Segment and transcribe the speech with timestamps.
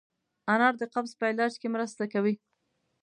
[0.53, 2.35] انار د قبض په علاج کې مرسته کوي.